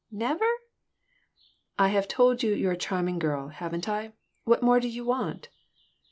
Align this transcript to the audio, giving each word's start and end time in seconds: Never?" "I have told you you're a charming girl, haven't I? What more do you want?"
Never?" 0.09 0.49
"I 1.77 1.89
have 1.89 2.07
told 2.07 2.41
you 2.41 2.55
you're 2.55 2.71
a 2.71 2.75
charming 2.75 3.19
girl, 3.19 3.49
haven't 3.49 3.87
I? 3.87 4.13
What 4.45 4.63
more 4.63 4.79
do 4.79 4.87
you 4.87 5.05
want?" 5.05 5.49